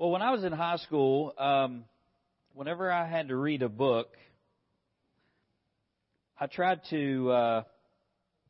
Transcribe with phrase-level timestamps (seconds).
[0.00, 1.84] Well, when I was in high school, um,
[2.54, 4.08] whenever I had to read a book,
[6.40, 7.62] I tried to uh,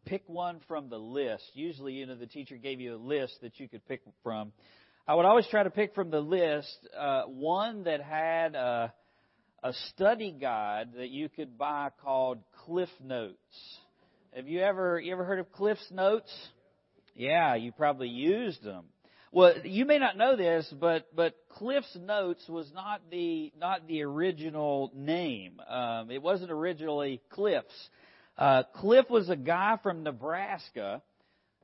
[0.04, 1.42] pick one from the list.
[1.54, 4.52] Usually, you know, the teacher gave you a list that you could pick from.
[5.08, 8.94] I would always try to pick from the list uh, one that had a,
[9.64, 13.34] a study guide that you could buy called Cliff Notes.
[14.36, 16.32] Have you ever you ever heard of Cliff's Notes?
[17.16, 18.84] Yeah, you probably used them.
[19.32, 24.02] Well, you may not know this, but but Cliff's Notes was not the not the
[24.02, 25.60] original name.
[25.68, 27.90] Um, it wasn't originally Cliff's.
[28.36, 31.00] Uh, Cliff was a guy from Nebraska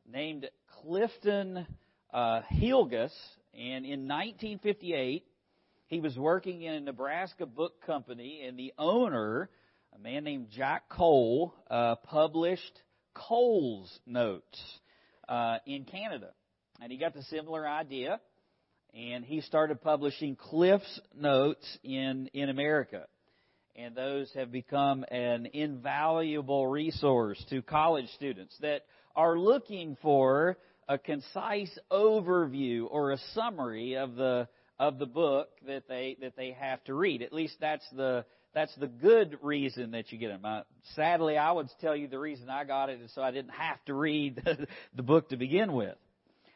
[0.08, 0.48] named
[0.80, 1.66] Clifton
[2.14, 3.12] uh, Hillegas,
[3.52, 5.24] and in 1958
[5.88, 9.50] he was working in a Nebraska book company, and the owner,
[9.92, 12.80] a man named Jack Cole, uh, published
[13.12, 14.78] Cole's Notes
[15.28, 16.30] uh, in Canada.
[16.80, 18.20] And he got the similar idea,
[18.94, 23.06] and he started publishing Cliff's Notes in, in America.
[23.74, 28.82] And those have become an invaluable resource to college students that
[29.14, 30.56] are looking for
[30.88, 36.52] a concise overview or a summary of the of the book that they that they
[36.52, 37.22] have to read.
[37.22, 38.24] At least that's the
[38.54, 40.44] that's the good reason that you get them.
[40.44, 40.62] Uh,
[40.94, 43.84] sadly, I would tell you the reason I got it is so I didn't have
[43.86, 44.40] to read
[44.96, 45.96] the book to begin with.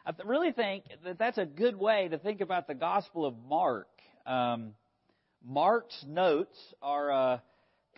[0.06, 3.88] I really think that that's a good way to think about the Gospel of Mark.
[4.24, 4.72] Um,
[5.46, 7.42] Mark's notes are a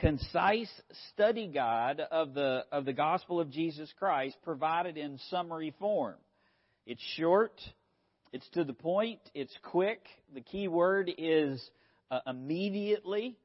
[0.00, 0.70] concise
[1.11, 6.17] study guide of the of the Gospel of Jesus Christ, provided in summary form.
[6.86, 7.61] It's short,
[8.33, 10.05] it's to the point, it's quick.
[10.34, 11.62] The key word is
[12.11, 13.36] uh, immediately,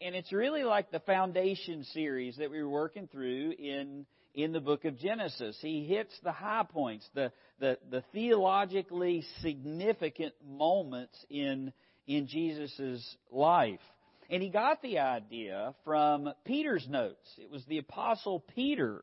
[0.00, 4.60] and it's really like the foundation series that we were working through in in the
[4.60, 5.56] book of Genesis.
[5.60, 11.72] He hits the high points, the, the, the theologically significant moments in,
[12.06, 13.80] in Jesus' life.
[14.28, 17.28] And he got the idea from Peter's notes.
[17.38, 19.02] It was the Apostle Peter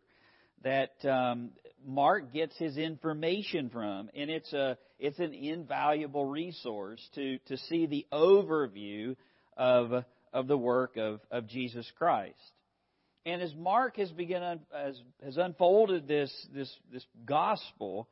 [0.64, 1.52] that um,
[1.86, 7.86] Mark gets his information from, and it's a it's an invaluable resource to to see
[7.86, 9.16] the overview
[9.58, 10.04] of
[10.34, 12.36] of the work of of Jesus Christ.
[13.26, 18.10] And as Mark has begun has, has unfolded this this this gospel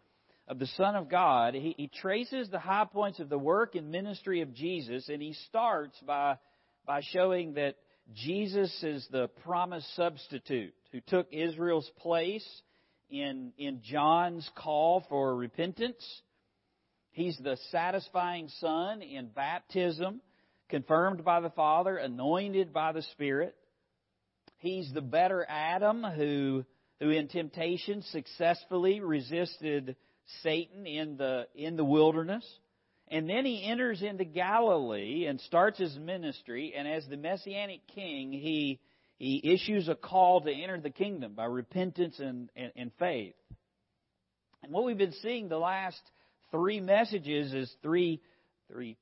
[0.48, 3.92] of the Son of God, he, he traces the high points of the work and
[3.92, 6.38] ministry of Jesus, and he starts by
[6.86, 7.76] by showing that
[8.14, 12.48] Jesus is the promised substitute who took Israel's place
[13.10, 16.22] in in John's call for repentance.
[17.12, 20.22] He's the satisfying Son in baptism,
[20.70, 23.56] confirmed by the Father, anointed by the Spirit.
[24.62, 26.64] He's the better Adam who,
[27.00, 29.96] who in temptation successfully resisted
[30.44, 32.46] Satan in the, in the wilderness.
[33.08, 36.74] And then he enters into Galilee and starts his ministry.
[36.78, 38.80] And as the Messianic king, he,
[39.18, 43.34] he issues a call to enter the kingdom by repentance and, and, and faith.
[44.62, 46.00] And what we've been seeing the last
[46.52, 48.22] three messages is three,
[48.72, 48.96] three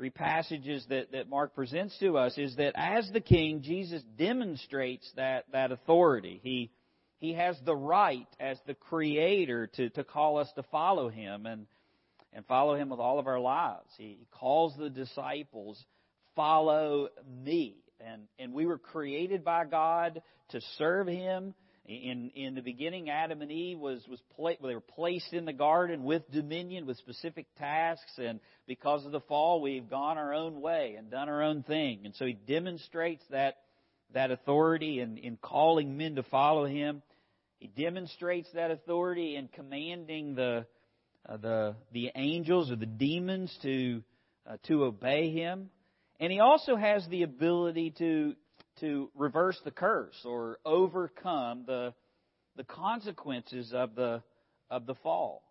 [0.00, 5.06] three passages that, that Mark presents to us is that as the king, Jesus demonstrates
[5.16, 6.40] that, that authority.
[6.42, 6.70] He,
[7.18, 11.66] he has the right as the creator to, to call us to follow him and,
[12.32, 13.90] and follow him with all of our lives.
[13.98, 15.78] He, calls the disciples,
[16.34, 17.08] follow
[17.44, 17.76] me.
[18.00, 20.22] And, and we were created by God
[20.52, 21.52] to serve him
[21.90, 25.52] in, in the beginning, Adam and Eve was, was pla- they were placed in the
[25.52, 30.60] garden with dominion, with specific tasks, and because of the fall, we've gone our own
[30.60, 32.02] way and done our own thing.
[32.04, 33.56] And so he demonstrates that,
[34.14, 37.02] that authority in, in calling men to follow him.
[37.58, 40.66] He demonstrates that authority in commanding the,
[41.28, 44.02] uh, the, the angels or the demons to,
[44.48, 45.70] uh, to obey him.
[46.20, 48.34] And he also has the ability to
[48.80, 51.94] to reverse the curse or overcome the,
[52.56, 54.22] the consequences of the,
[54.70, 55.42] of the fall.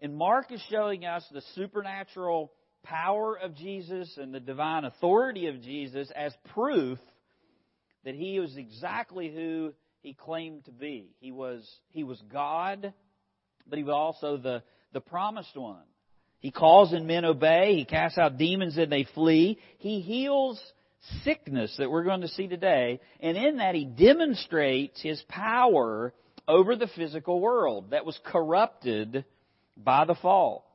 [0.00, 5.62] And Mark is showing us the supernatural power of Jesus and the divine authority of
[5.62, 6.98] Jesus as proof
[8.04, 11.10] that he was exactly who he claimed to be.
[11.20, 12.92] He was, he was God,
[13.68, 14.62] but he was also the,
[14.92, 15.82] the promised one.
[16.40, 17.76] He calls and men obey.
[17.76, 19.58] He casts out demons and they flee.
[19.78, 20.58] He heals
[21.24, 23.00] sickness that we're going to see today.
[23.20, 26.12] And in that, he demonstrates his power
[26.46, 29.24] over the physical world that was corrupted
[29.76, 30.66] by the fall.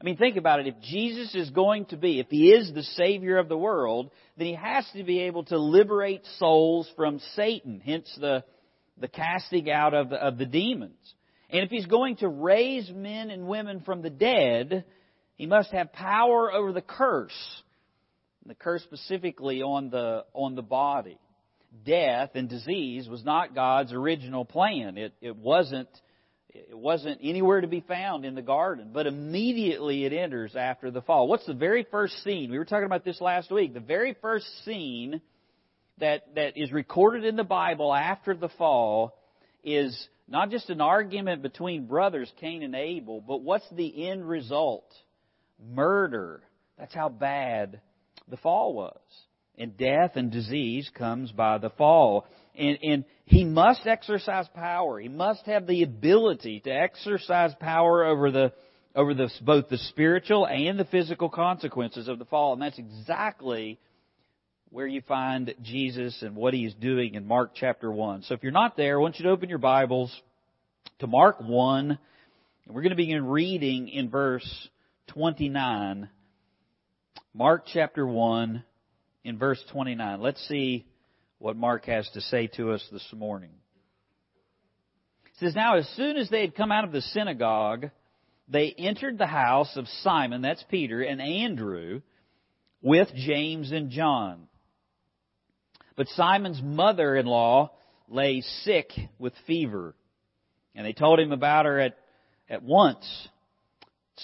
[0.00, 0.66] I mean, think about it.
[0.66, 4.46] If Jesus is going to be, if he is the Savior of the world, then
[4.46, 8.42] he has to be able to liberate souls from Satan, hence the,
[8.98, 10.96] the casting out of the, of the demons.
[11.50, 14.84] And if he's going to raise men and women from the dead,
[15.34, 17.62] he must have power over the curse.
[18.46, 21.18] The curse specifically on the, on the body.
[21.84, 24.96] Death and disease was not God's original plan.
[24.98, 25.88] It, it wasn't,
[26.48, 31.02] it wasn't anywhere to be found in the garden, but immediately it enters after the
[31.02, 31.28] fall.
[31.28, 32.50] What's the very first scene?
[32.50, 33.72] We were talking about this last week.
[33.72, 35.20] The very first scene
[35.98, 39.16] that, that is recorded in the Bible after the fall
[39.62, 44.90] is not just an argument between brothers, Cain and Abel, but what's the end result?
[45.62, 46.42] Murder.
[46.78, 47.80] That's how bad
[48.30, 49.00] the fall was.
[49.58, 52.26] And death and disease comes by the fall.
[52.56, 54.98] And, and he must exercise power.
[54.98, 58.52] He must have the ability to exercise power over the
[58.94, 62.54] over the, both the spiritual and the physical consequences of the fall.
[62.54, 63.78] And that's exactly
[64.70, 68.22] where you find Jesus and what he's doing in Mark chapter 1.
[68.22, 70.14] So if you're not there, I want you to open your Bibles
[71.00, 71.90] to Mark 1.
[71.90, 74.68] And we're going to begin reading in verse
[75.08, 76.08] 29.
[77.32, 78.64] Mark chapter 1
[79.22, 80.20] in verse 29.
[80.20, 80.84] Let's see
[81.38, 83.52] what Mark has to say to us this morning.
[85.26, 87.90] It says, Now as soon as they had come out of the synagogue,
[88.48, 92.00] they entered the house of Simon, that's Peter, and Andrew,
[92.82, 94.48] with James and John.
[95.94, 97.70] But Simon's mother-in-law
[98.08, 98.90] lay sick
[99.20, 99.94] with fever.
[100.74, 101.96] And they told him about her at,
[102.48, 103.06] at once.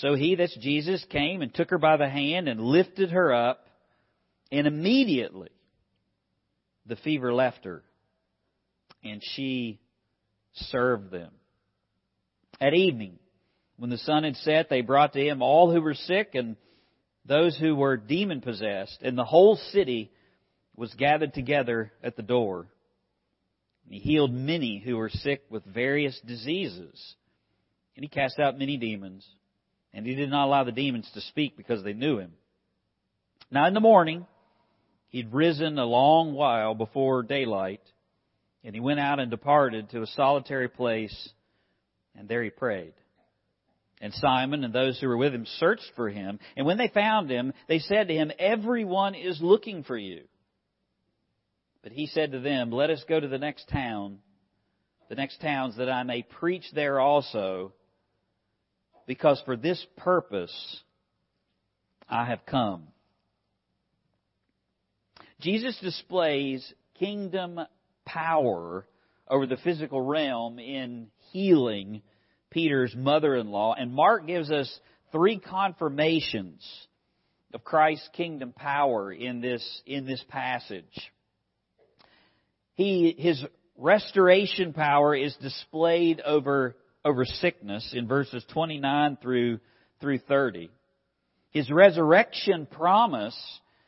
[0.01, 3.67] So he, that's Jesus, came and took her by the hand and lifted her up.
[4.53, 5.51] And immediately
[6.87, 7.83] the fever left her.
[9.03, 9.81] And she
[10.55, 11.33] served them.
[12.61, 13.19] At evening,
[13.77, 16.57] when the sun had set, they brought to him all who were sick and
[17.25, 18.99] those who were demon possessed.
[19.03, 20.11] And the whole city
[20.77, 22.67] was gathered together at the door.
[23.89, 27.15] He healed many who were sick with various diseases.
[27.97, 29.27] And he cast out many demons.
[29.97, 32.33] And he did not allow the demons to speak because they knew him.
[33.51, 34.27] Now in the morning,
[35.09, 37.81] he'd risen a long while before daylight.
[38.63, 41.31] And he went out and departed to a solitary place.
[42.15, 42.93] And there he prayed.
[44.03, 46.41] And Simon and those who were with him searched for him.
[46.59, 50.25] And when they found him, they said to him, Everyone is looking for you.
[51.83, 54.19] But he said to them, Let us go to the next town,
[55.09, 57.73] the next towns, that I may preach there also,
[59.07, 60.83] because for this purpose
[62.09, 62.89] I have come.
[65.41, 67.61] Jesus displays kingdom
[68.05, 68.87] power
[69.29, 72.03] over the physical realm in healing
[72.51, 74.81] Peter's mother-in-law, and Mark gives us
[75.13, 76.65] three confirmations
[77.53, 81.11] of Christ's kingdom power in this, in this passage
[82.77, 83.43] he, his
[83.77, 86.77] restoration power is displayed over,
[87.07, 89.61] over sickness in verses 29 through,
[90.01, 90.71] through 30.
[91.53, 93.37] His resurrection promise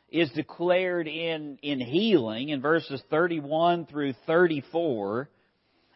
[0.09, 5.29] is declared in, in healing in verses 31 through 34.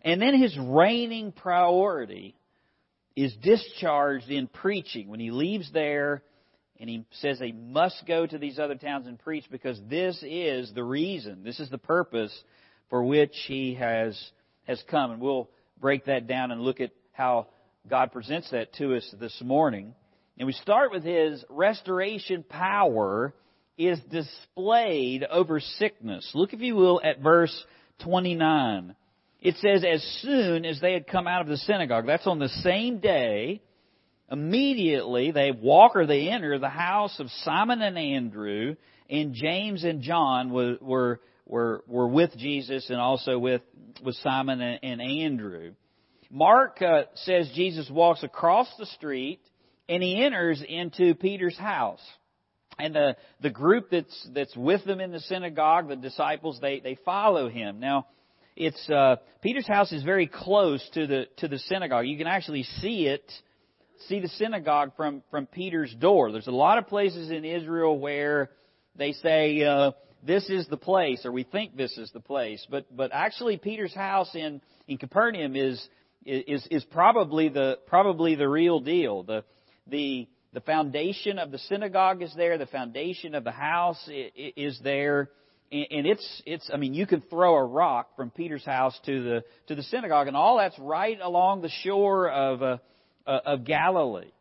[0.03, 2.35] And then his reigning priority
[3.15, 5.07] is discharged in preaching.
[5.07, 6.23] When he leaves there
[6.77, 10.73] and he says they must go to these other towns and preach because this is
[10.75, 12.37] the reason, this is the purpose
[12.89, 14.21] for which he has,
[14.67, 15.11] has come.
[15.11, 15.49] And we'll
[15.79, 17.47] break that down and look at how
[17.89, 19.93] God presents that to us this morning.
[20.37, 23.33] And we start with his restoration power
[23.77, 26.29] is displayed over sickness.
[26.33, 27.55] Look, if you will, at verse
[28.03, 28.95] 29.
[29.41, 32.49] It says, as soon as they had come out of the synagogue, that's on the
[32.49, 33.61] same day,
[34.31, 38.75] immediately they walk or they enter the house of Simon and Andrew,
[39.09, 43.61] and James and John were, were were, were with Jesus and also with,
[44.03, 45.73] with Simon and, and Andrew.
[46.35, 49.39] Mark uh, says Jesus walks across the street
[49.87, 52.01] and he enters into Peter's house.
[52.79, 56.97] And the, the group that's, that's with them in the synagogue, the disciples, they, they
[57.05, 57.79] follow him.
[57.79, 58.07] Now,
[58.55, 62.07] it's, uh, Peter's house is very close to the, to the synagogue.
[62.07, 63.31] You can actually see it,
[64.07, 66.31] see the synagogue from, from Peter's door.
[66.31, 68.49] There's a lot of places in Israel where
[68.95, 69.91] they say, uh,
[70.25, 72.65] this is the place, or we think this is the place.
[72.71, 75.87] But, but actually Peter's house in, in Capernaum is,
[76.25, 79.23] is, is probably the, probably the real deal.
[79.23, 79.43] The,
[79.87, 82.57] the, the foundation of the synagogue is there.
[82.57, 85.29] The foundation of the house is there.
[85.71, 89.43] And it's, it's, I mean, you can throw a rock from Peter's house to the,
[89.67, 92.77] to the synagogue and all that's right along the shore of, uh,
[93.25, 94.31] uh of Galilee.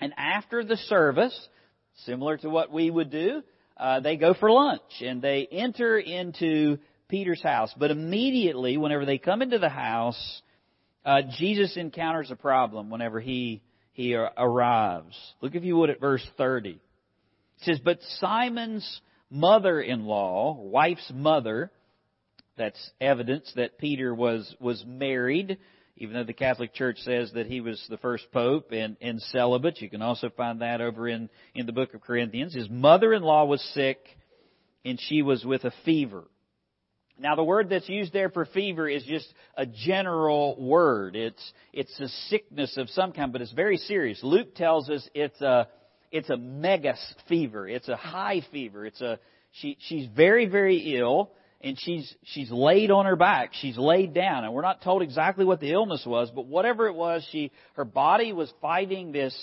[0.00, 1.48] And after the service,
[2.04, 3.42] similar to what we would do,
[3.76, 6.78] uh, they go for lunch and they enter into
[7.08, 7.72] Peter's house.
[7.78, 10.42] But immediately, whenever they come into the house,
[11.04, 13.62] uh, Jesus encounters a problem whenever he
[13.94, 15.16] he arrives.
[15.40, 16.70] Look if you would at verse 30.
[16.70, 16.78] It
[17.60, 21.70] says, But Simon's mother-in-law, wife's mother,
[22.56, 25.58] that's evidence that Peter was, was married,
[25.96, 29.80] even though the Catholic Church says that he was the first pope and, and celibate.
[29.80, 32.52] You can also find that over in, in the book of Corinthians.
[32.52, 34.04] His mother-in-law was sick
[34.84, 36.24] and she was with a fever.
[37.18, 41.14] Now the word that's used there for fever is just a general word.
[41.14, 44.18] It's, it's a sickness of some kind, but it's very serious.
[44.22, 45.68] Luke tells us it's a,
[46.10, 47.68] it's a megas fever.
[47.68, 48.84] It's a high fever.
[48.84, 49.20] It's a,
[49.52, 51.30] she, she's very, very ill
[51.60, 53.50] and she's, she's laid on her back.
[53.52, 56.94] She's laid down and we're not told exactly what the illness was, but whatever it
[56.94, 59.34] was, she, her body was fighting this,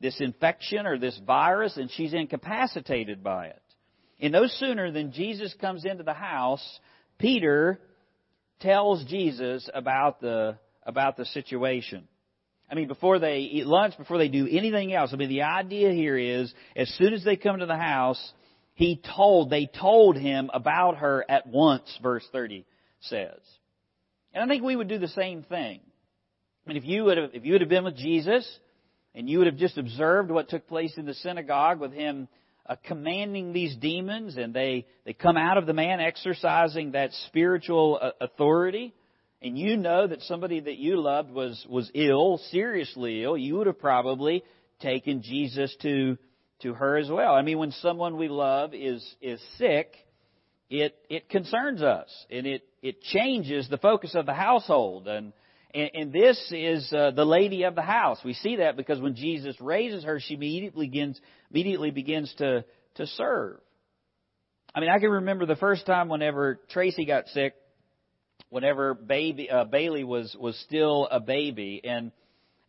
[0.00, 3.62] this infection or this virus and she's incapacitated by it.
[4.20, 6.80] And no sooner than Jesus comes into the house,
[7.18, 7.80] Peter
[8.60, 12.08] tells Jesus about the, about the situation.
[12.70, 15.92] I mean, before they eat lunch, before they do anything else, I mean, the idea
[15.92, 18.32] here is, as soon as they come to the house,
[18.74, 22.66] he told, they told him about her at once, verse 30
[23.00, 23.38] says.
[24.34, 25.80] And I think we would do the same thing.
[26.64, 28.46] I mean, if you would have, if you would have been with Jesus,
[29.14, 32.28] and you would have just observed what took place in the synagogue with him
[32.68, 37.98] uh, commanding these demons, and they, they come out of the man exercising that spiritual
[38.00, 38.94] uh, authority,
[39.40, 43.66] and you know that somebody that you loved was, was ill, seriously ill, you would
[43.66, 44.44] have probably
[44.80, 46.18] taken Jesus to,
[46.62, 47.34] to her as well.
[47.34, 49.94] I mean, when someone we love is, is sick,
[50.68, 55.32] it, it concerns us, and it, it changes the focus of the household, and,
[55.74, 58.18] and, and this is uh, the lady of the house.
[58.24, 61.20] We see that because when Jesus raises her, she immediately begins,
[61.50, 63.60] immediately begins to, to serve.
[64.74, 67.54] I mean, I can remember the first time whenever Tracy got sick,
[68.50, 72.12] whenever baby uh, Bailey was was still a baby, and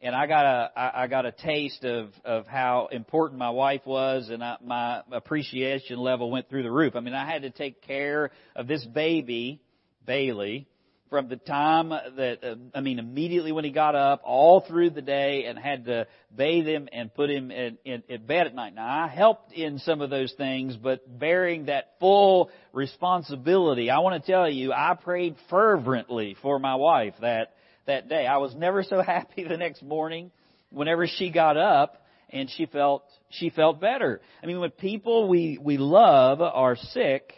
[0.01, 3.85] and I got a I, I got a taste of of how important my wife
[3.85, 6.95] was, and I, my appreciation level went through the roof.
[6.95, 9.61] I mean, I had to take care of this baby,
[10.05, 10.67] Bailey,
[11.09, 15.01] from the time that, uh, I mean, immediately when he got up, all through the
[15.01, 18.75] day, and had to bathe him and put him in, in, in bed at night.
[18.75, 24.23] Now, I helped in some of those things, but bearing that full responsibility, I want
[24.23, 27.53] to tell you, I prayed fervently for my wife that,
[27.87, 28.27] that day.
[28.27, 30.31] I was never so happy the next morning
[30.69, 34.21] whenever she got up and she felt, she felt better.
[34.43, 37.33] I mean, when people we, we love are sick,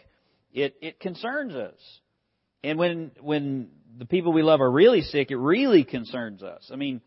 [0.52, 2.00] it, it concerns us.
[2.64, 6.70] And when, when the people we love are really sick, it really concerns us.
[6.72, 7.00] I mean,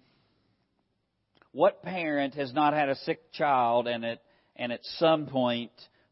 [1.51, 4.21] what parent has not had a sick child and at,
[4.55, 5.71] and at some point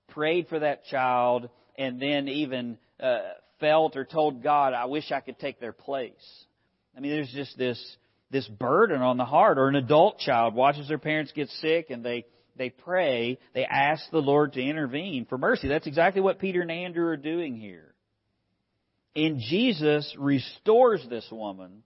[0.10, 3.20] prayed for that child and then even uh,
[3.60, 6.46] felt or told God, I wish I could take their place?
[6.96, 7.98] I mean, there's just this,
[8.32, 9.58] this burden on the heart.
[9.58, 14.10] Or an adult child watches their parents get sick and they, they pray, they ask
[14.12, 15.68] the Lord to intervene for mercy.
[15.68, 17.93] That's exactly what Peter and Andrew are doing here.
[19.16, 21.84] And Jesus restores this woman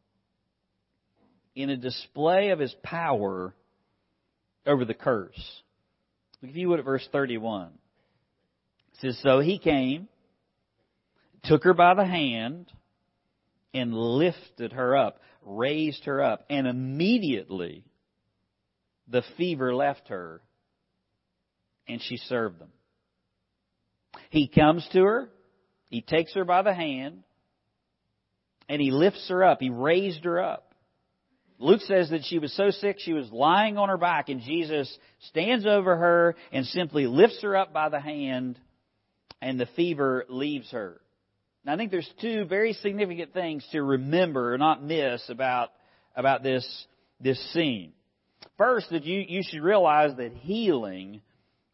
[1.56, 3.54] in a display of his power
[4.66, 5.62] over the curse.
[6.42, 7.68] Look if you would at verse 31.
[7.68, 7.72] It
[9.02, 10.08] says, So he came,
[11.44, 12.72] took her by the hand,
[13.74, 17.84] and lifted her up, raised her up, and immediately
[19.08, 20.42] the fever left her,
[21.88, 22.72] and she served them.
[24.30, 25.30] He comes to her,
[25.90, 27.24] he takes her by the hand
[28.70, 29.60] and he lifts her up.
[29.62, 30.74] He raised her up.
[31.60, 34.96] Luke says that she was so sick she was lying on her back and Jesus
[35.30, 38.60] stands over her and simply lifts her up by the hand
[39.42, 41.02] and the fever leaves her.
[41.66, 45.72] Now I think there's two very significant things to remember or not miss about,
[46.16, 46.86] about this,
[47.20, 47.94] this scene.
[48.58, 51.22] First, that you, you should realize that healing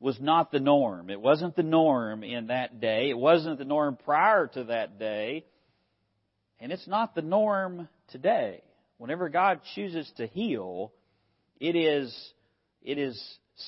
[0.03, 1.09] was not the norm.
[1.09, 3.09] It wasn't the norm in that day.
[3.09, 5.45] It wasn't the norm prior to that day.
[6.59, 8.61] And it's not the norm today.
[8.97, 10.91] Whenever God chooses to heal,
[11.57, 12.13] it is,
[12.81, 13.17] it is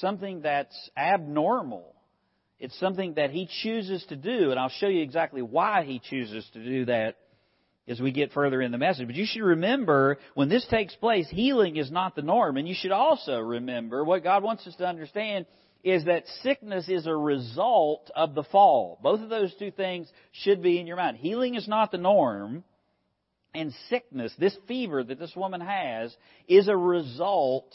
[0.02, 1.96] something that's abnormal.
[2.60, 6.46] It's something that He chooses to do, and I'll show you exactly why He chooses
[6.52, 7.16] to do that
[7.88, 9.08] as we get further in the message.
[9.08, 12.58] But you should remember, when this takes place, healing is not the norm.
[12.58, 15.46] And you should also remember what God wants us to understand
[15.86, 19.00] is that sickness is a result of the fall.
[19.04, 21.18] Both of those two things should be in your mind.
[21.18, 22.64] Healing is not the norm,
[23.54, 26.14] and sickness, this fever that this woman has,
[26.48, 27.72] is a result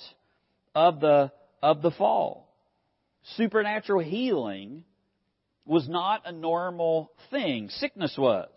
[0.75, 1.31] of the,
[1.62, 2.52] of the fall.
[3.37, 4.83] Supernatural healing
[5.64, 7.69] was not a normal thing.
[7.69, 8.50] Sickness was.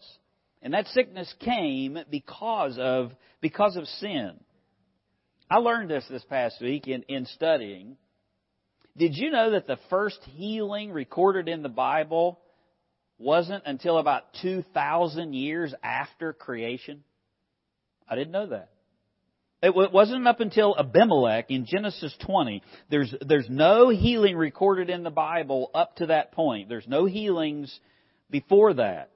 [0.63, 4.31] And that sickness came because of, because of sin.
[5.47, 7.97] I learned this this past week in, in studying.
[8.95, 12.39] Did you know that the first healing recorded in the Bible
[13.17, 17.03] wasn't until about 2,000 years after creation?
[18.07, 18.69] I didn't know that.
[19.63, 22.61] It wasn't up until Abimelech in Genesis 20.
[22.91, 26.67] There's, there's no healing recorded in the Bible up to that point.
[26.67, 27.79] There's no healings
[28.29, 29.11] before that.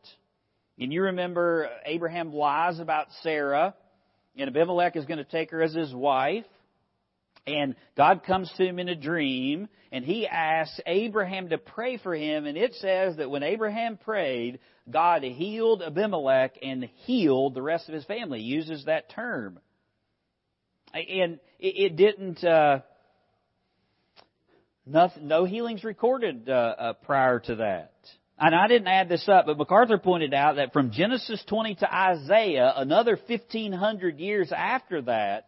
[0.80, 3.76] And you remember Abraham lies about Sarah,
[4.38, 6.46] and Abimelech is going to take her as his wife.
[7.48, 12.14] And God comes to him in a dream, and he asks Abraham to pray for
[12.14, 12.46] him.
[12.46, 17.96] And it says that when Abraham prayed, God healed Abimelech and healed the rest of
[17.96, 18.40] his family.
[18.40, 19.60] He uses that term.
[20.94, 22.82] And it didn't, uh,
[24.86, 27.94] nothing, no healings recorded uh, uh, prior to that.
[28.40, 31.94] And I didn't add this up, but MacArthur pointed out that from Genesis 20 to
[31.94, 35.48] Isaiah, another 1500 years after that,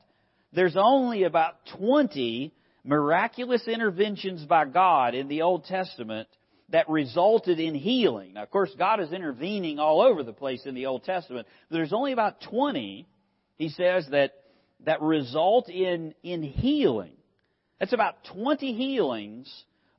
[0.53, 2.53] there's only about 20
[2.83, 6.27] miraculous interventions by God in the Old Testament
[6.69, 8.33] that resulted in healing.
[8.33, 11.47] Now, of course, God is intervening all over the place in the Old Testament.
[11.69, 13.07] There's only about 20,
[13.57, 14.33] he says, that,
[14.85, 17.13] that result in, in healing.
[17.79, 19.51] That's about 20 healings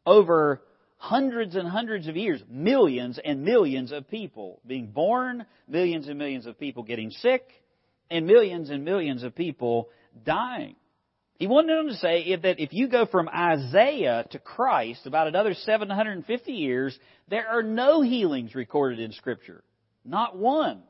[0.07, 0.63] over
[0.97, 6.47] hundreds and hundreds of years, millions and millions of people being born, millions and millions
[6.47, 7.43] of people getting sick,
[8.11, 9.89] and millions and millions of people
[10.25, 10.77] dying.
[11.39, 15.55] He wanted them to say that if you go from Isaiah to Christ, about another
[15.55, 16.99] 750 years,
[17.29, 19.65] there are no healings recorded in Scripture.
[20.05, 20.83] Not one.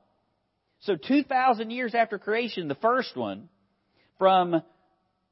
[0.80, 3.48] So 2,000 years after creation, the first one,
[4.18, 4.62] from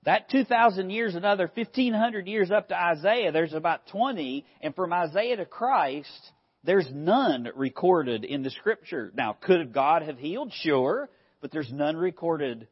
[0.04, 4.44] that 2,000 years, another 1,500 years up to Isaiah, there's about 20.
[4.60, 9.12] And from Isaiah to Christ, there's none recorded in the Scripture.
[9.16, 10.52] Now, could God have healed?
[10.52, 11.10] Sure.
[11.40, 12.68] But there's none recorded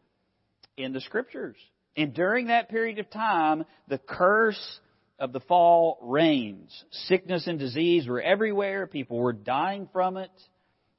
[0.76, 1.56] in the Scriptures.
[1.96, 4.80] And during that period of time, the curse
[5.18, 6.84] of the fall reigns.
[6.90, 8.86] Sickness and disease were everywhere.
[8.86, 10.30] People were dying from it.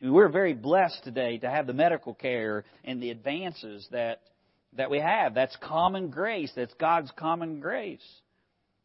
[0.02, 4.22] we're very blessed today to have the medical care and the advances that
[4.74, 5.34] that we have.
[5.34, 6.52] That's common grace.
[6.56, 8.06] That's God's common grace.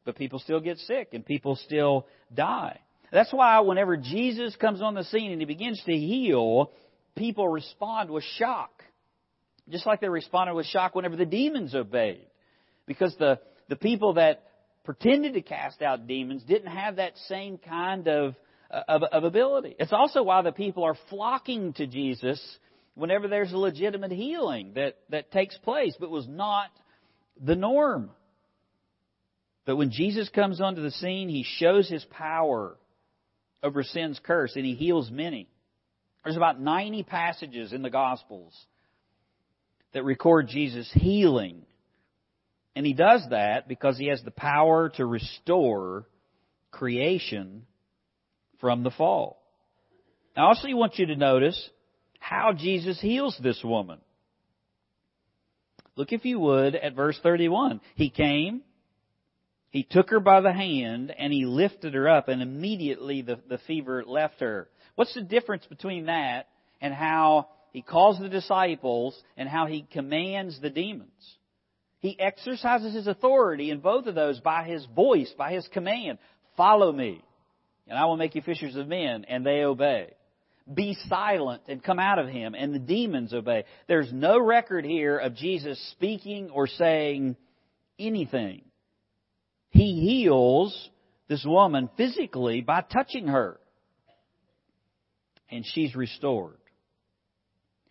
[0.05, 2.81] But people still get sick and people still die.
[3.13, 6.73] That's why whenever Jesus comes on the scene and he begins to heal,
[7.17, 8.83] people respond with shock.
[9.69, 12.27] Just like they responded with shock whenever the demons obeyed.
[12.87, 14.45] Because the, the people that
[14.85, 18.35] pretended to cast out demons didn't have that same kind of,
[18.71, 19.77] uh, of, of ability.
[19.79, 22.41] It's also why the people are flocking to Jesus
[22.95, 26.71] whenever there's a legitimate healing that, that takes place, but was not
[27.41, 28.11] the norm.
[29.65, 32.77] But when Jesus comes onto the scene, he shows his power
[33.63, 35.49] over sin's curse and he heals many.
[36.25, 38.55] There's about 90 passages in the Gospels
[39.93, 41.63] that record Jesus healing.
[42.75, 46.07] And he does that because he has the power to restore
[46.71, 47.67] creation
[48.61, 49.43] from the fall.
[50.37, 51.71] I also want you to notice
[52.19, 53.99] how Jesus heals this woman.
[55.97, 57.81] Look, if you would, at verse 31.
[57.97, 58.63] He came,
[59.69, 63.59] he took her by the hand, and he lifted her up, and immediately the, the
[63.67, 64.69] fever left her.
[64.95, 66.49] What's the difference between that
[66.81, 71.11] and how he calls the disciples and how he commands the demons?
[71.99, 76.19] He exercises his authority in both of those by his voice, by his command.
[76.57, 77.23] Follow me,
[77.89, 80.15] and I will make you fishers of men, and they obey
[80.73, 83.65] be silent and come out of him, and the demons obey.
[83.89, 87.37] There's no record here of Jesus speaking or saying
[87.99, 88.63] anything.
[89.71, 90.91] He heals
[91.29, 93.59] this woman physically by touching her,
[95.51, 96.59] and she's restored.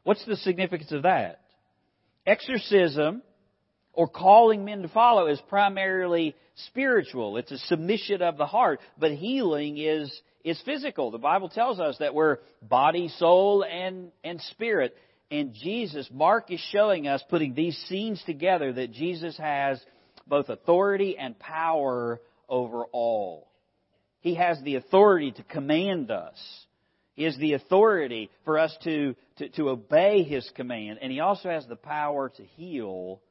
[0.04, 1.42] What's the significance of that?
[2.26, 3.22] Exorcism
[3.94, 6.36] or calling men to follow is primarily
[6.68, 7.38] spiritual.
[7.38, 8.80] It's a submission of the heart.
[8.98, 10.12] But healing is,
[10.44, 11.12] is physical.
[11.12, 14.96] The Bible tells us that we're body, soul, and, and spirit.
[15.30, 19.80] And Jesus, Mark is showing us, putting these scenes together, that Jesus has
[20.28, 23.50] both authority and power over all.
[24.20, 26.38] He has the authority to command us.
[27.18, 31.00] Has the authority for us to, to, to obey His command.
[31.02, 33.22] And He also has the power to heal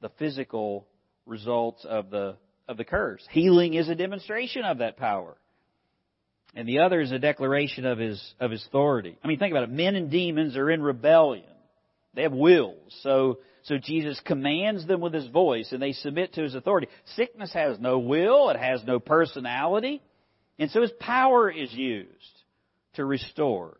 [0.00, 0.86] the physical
[1.26, 3.24] results of the, of the curse.
[3.30, 5.36] Healing is a demonstration of that power.
[6.54, 9.16] And the other is a declaration of his, of his authority.
[9.22, 9.70] I mean, think about it.
[9.70, 11.44] Men and demons are in rebellion.
[12.14, 12.96] They have wills.
[13.02, 16.88] So, so Jesus commands them with his voice and they submit to his authority.
[17.16, 18.48] Sickness has no will.
[18.50, 20.02] It has no personality.
[20.58, 22.37] And so his power is used
[22.98, 23.78] to restore.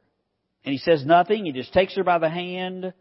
[0.64, 1.44] And he says nothing.
[1.44, 2.92] He just takes her by the hand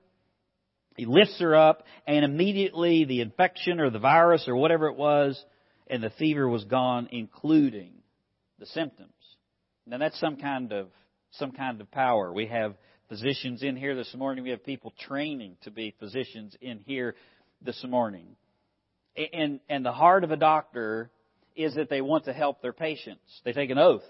[0.98, 5.42] He lifts her up, and immediately the infection or the virus or whatever it was,
[5.88, 7.94] and the fever was gone, including
[8.60, 9.12] the symptoms.
[9.86, 10.90] Now that's some kind of
[11.34, 12.34] some kind of power.
[12.34, 12.76] We have
[13.10, 14.44] physicians in here this morning.
[14.44, 17.16] We have people training to be physicians in here
[17.62, 18.36] this morning.
[19.34, 21.12] And and the heart of a doctor
[21.56, 23.42] is that they want to help their patients.
[23.46, 24.02] They take an oath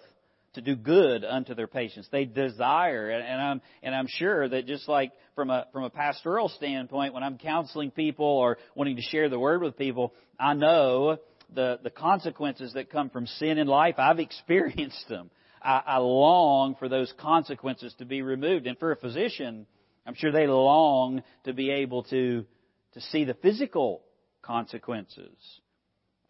[0.58, 2.08] to do good unto their patients.
[2.12, 6.50] They desire, and I'm and I'm sure that just like from a from a pastoral
[6.50, 11.18] standpoint, when I'm counseling people or wanting to share the word with people, I know
[11.54, 13.96] the the consequences that come from sin in life.
[13.98, 15.30] I've experienced them.
[15.62, 19.68] I, I long for those consequences to be removed, and for a physician,
[20.06, 22.46] I'm sure they long to be able to
[22.94, 24.02] to see the physical
[24.42, 25.36] consequences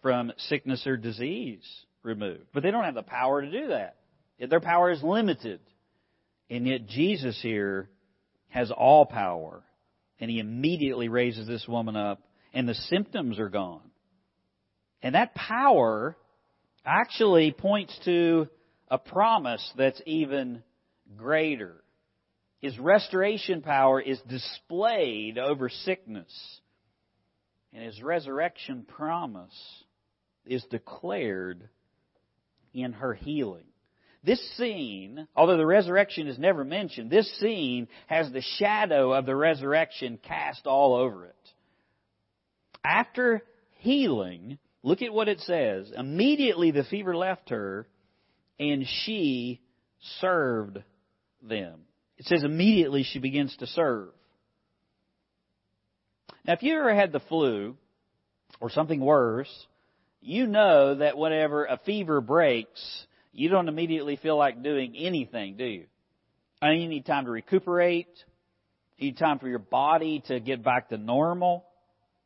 [0.02, 1.66] from sickness or disease
[2.04, 2.46] removed.
[2.54, 3.96] But they don't have the power to do that.
[4.40, 5.60] Their power is limited.
[6.50, 7.90] And yet Jesus here
[8.50, 9.64] has all power.
[10.20, 12.22] And he immediately raises this woman up,
[12.54, 13.92] and the symptoms are gone.
[15.02, 16.18] And that power
[16.84, 18.48] actually points to
[18.90, 20.64] a promise that's even
[21.18, 21.84] greater.
[22.60, 26.34] His restoration power is displayed over sickness.
[27.74, 29.84] And his resurrection promise
[30.46, 31.70] is declared
[32.74, 33.66] in her healing.
[34.24, 39.36] This scene, although the resurrection is never mentioned, this scene has the shadow of the
[39.36, 41.36] resurrection cast all over it.
[42.84, 43.44] After
[43.80, 45.92] healing, look at what it says.
[45.96, 47.88] Immediately the fever left her,
[48.60, 49.62] and she
[50.20, 50.84] served
[51.42, 51.82] them.
[52.18, 54.10] It says immediately she begins to serve.
[56.46, 57.76] Now, if you ever had the flu,
[58.60, 59.68] or something worse,
[60.22, 63.06] you know that whenever a fever breaks,
[63.38, 65.86] you don't immediately feel like doing anything, do you?
[66.60, 68.08] I mean, you need time to recuperate.
[68.98, 71.64] You need time for your body to get back to normal.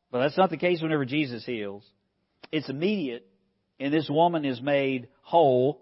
[0.10, 1.84] But that's not the case whenever Jesus heals.
[2.50, 3.28] It's immediate,
[3.78, 5.82] and this woman is made whole,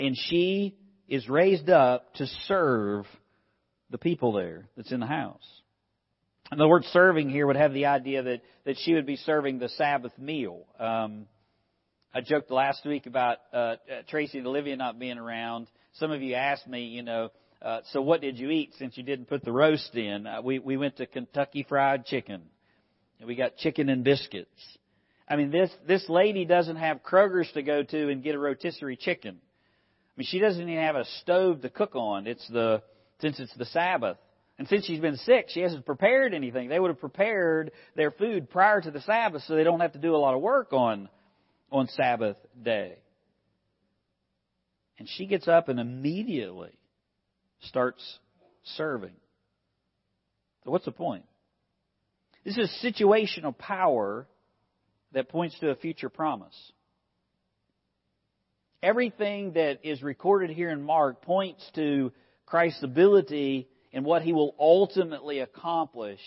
[0.00, 0.76] and she
[1.06, 3.06] is raised up to serve
[3.90, 5.46] the people there that's in the house.
[6.50, 9.60] And the word serving here would have the idea that, that she would be serving
[9.60, 10.66] the Sabbath meal.
[10.80, 11.26] Um,
[12.14, 13.76] I joked last week about uh, uh,
[14.10, 15.66] Tracy and Olivia not being around.
[15.94, 17.30] Some of you asked me, you know,
[17.62, 20.26] uh, so what did you eat since you didn't put the roast in?
[20.26, 22.42] Uh, we we went to Kentucky Fried Chicken,
[23.18, 24.50] and we got chicken and biscuits.
[25.26, 28.96] I mean, this this lady doesn't have Kroger's to go to and get a rotisserie
[28.96, 29.38] chicken.
[29.40, 32.26] I mean, she doesn't even have a stove to cook on.
[32.26, 32.82] It's the
[33.22, 34.18] since it's the Sabbath.
[34.58, 36.68] And since she's been sick, she hasn't prepared anything.
[36.68, 39.98] They would have prepared their food prior to the Sabbath so they don't have to
[39.98, 41.08] do a lot of work on
[41.72, 42.98] on Sabbath day.
[44.98, 46.78] And she gets up and immediately
[47.62, 48.18] starts
[48.76, 49.14] serving.
[50.64, 51.24] So, what's the point?
[52.44, 54.28] This is situational power
[55.12, 56.54] that points to a future promise.
[58.82, 62.12] Everything that is recorded here in Mark points to
[62.46, 66.20] Christ's ability and what he will ultimately accomplish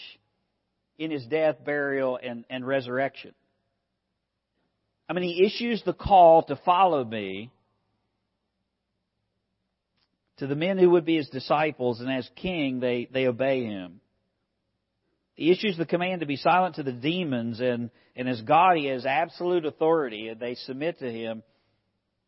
[0.97, 3.33] in his death, burial, and, and resurrection.
[5.07, 7.51] I mean, he issues the call to follow me
[10.37, 14.01] to the men who would be his disciples, and as king, they, they obey him.
[15.35, 18.85] He issues the command to be silent to the demons, and, and as God, he
[18.85, 21.43] has absolute authority, and they submit to him.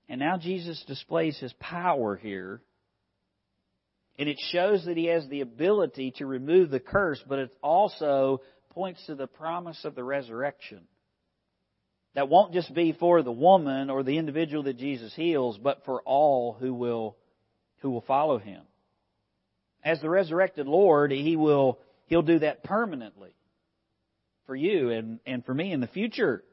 [0.08, 2.62] And now Jesus displays his power here.
[4.20, 8.42] And it shows that he has the ability to remove the curse, but it also
[8.72, 10.82] points to the promise of the resurrection
[12.16, 16.02] that won't just be for the woman or the individual that Jesus heals, but for
[16.02, 17.16] all who will,
[17.80, 18.62] who will follow him.
[19.84, 23.36] As the resurrected Lord, he will, he'll do that permanently
[24.48, 26.44] for you and, and for me in the future.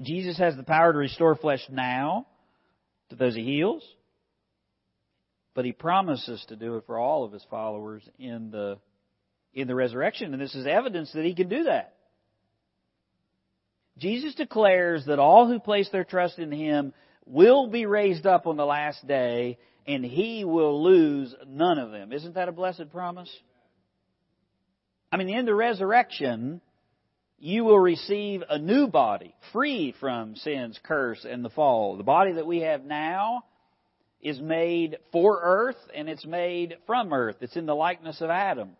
[0.00, 2.26] Jesus has the power to restore flesh now
[3.10, 3.84] to those he heals,
[5.54, 8.78] but he promises to do it for all of his followers in the,
[9.52, 10.32] in the resurrection.
[10.32, 11.96] And this is evidence that he can do that.
[14.00, 16.94] Jesus declares that all who place their trust in Him
[17.26, 22.10] will be raised up on the last day, and He will lose none of them.
[22.12, 23.30] Isn't that a blessed promise?
[25.12, 26.62] I mean, in the resurrection,
[27.38, 31.96] you will receive a new body, free from sin's curse and the fall.
[31.96, 33.44] The body that we have now
[34.22, 37.36] is made for earth, and it's made from earth.
[37.40, 38.76] It's in the likeness of Adam.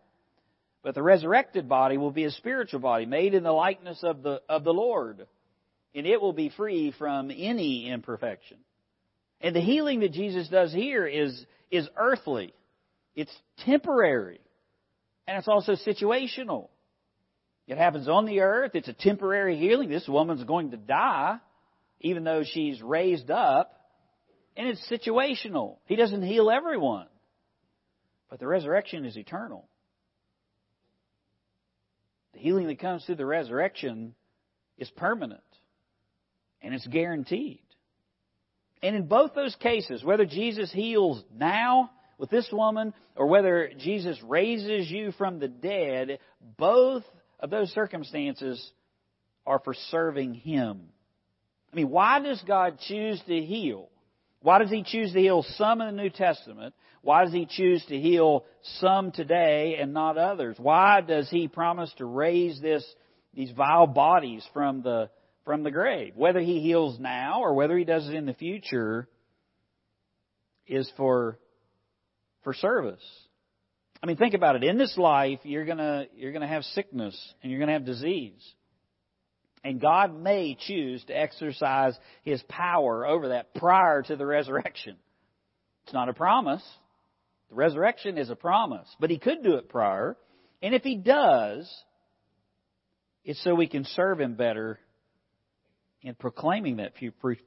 [0.83, 4.41] But the resurrected body will be a spiritual body made in the likeness of the,
[4.49, 5.27] of the Lord.
[5.93, 8.57] And it will be free from any imperfection.
[9.41, 12.53] And the healing that Jesus does here is, is earthly.
[13.15, 14.39] It's temporary.
[15.27, 16.69] And it's also situational.
[17.67, 18.71] It happens on the earth.
[18.73, 19.89] It's a temporary healing.
[19.89, 21.37] This woman's going to die,
[21.99, 23.71] even though she's raised up.
[24.57, 25.77] And it's situational.
[25.85, 27.07] He doesn't heal everyone.
[28.29, 29.67] But the resurrection is eternal.
[32.33, 34.15] The healing that comes through the resurrection
[34.77, 35.41] is permanent.
[36.61, 37.61] And it's guaranteed.
[38.83, 44.21] And in both those cases, whether Jesus heals now with this woman or whether Jesus
[44.23, 46.19] raises you from the dead,
[46.57, 47.03] both
[47.39, 48.71] of those circumstances
[49.45, 50.89] are for serving Him.
[51.71, 53.89] I mean, why does God choose to heal?
[54.41, 56.73] Why does He choose to heal some in the New Testament?
[57.01, 58.45] Why does He choose to heal
[58.79, 60.55] some today and not others?
[60.59, 62.85] Why does He promise to raise this,
[63.33, 65.09] these vile bodies from the,
[65.45, 66.13] from the grave?
[66.15, 69.07] Whether He heals now or whether He does it in the future
[70.67, 71.39] is for,
[72.43, 73.03] for service.
[74.03, 74.63] I mean, think about it.
[74.63, 78.41] In this life, you're gonna, you're gonna have sickness and you're gonna have disease.
[79.63, 84.97] And God may choose to exercise His power over that prior to the resurrection.
[85.83, 86.63] It's not a promise.
[87.51, 88.87] The resurrection is a promise.
[88.99, 90.17] But He could do it prior.
[90.63, 91.71] And if He does,
[93.23, 94.79] it's so we can serve Him better
[96.01, 96.93] in proclaiming that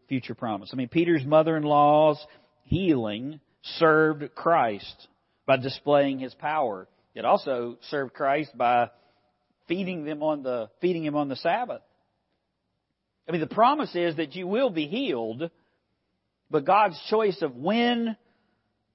[0.09, 0.71] future promise.
[0.73, 2.25] I mean, Peter's mother-in-law's
[2.65, 3.41] healing
[3.79, 5.09] served Christ
[5.47, 6.87] by displaying his power.
[7.15, 8.91] It also served Christ by
[9.67, 11.83] feeding them on the feeding him on the Sabbath.
[13.29, 15.51] I mean, the promise is that you will be healed,
[16.51, 18.17] but God's choice of when